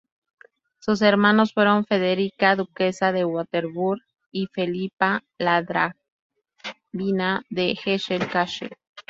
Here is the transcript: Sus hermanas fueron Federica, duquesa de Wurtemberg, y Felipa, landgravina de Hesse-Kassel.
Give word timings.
Sus 0.79 1.03
hermanas 1.03 1.53
fueron 1.53 1.85
Federica, 1.85 2.55
duquesa 2.55 3.11
de 3.11 3.23
Wurtemberg, 3.23 4.01
y 4.31 4.47
Felipa, 4.47 5.23
landgravina 5.37 6.01
de 7.51 7.75
Hesse-Kassel. 7.75 8.75